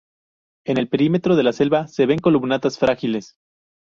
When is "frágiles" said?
2.79-3.35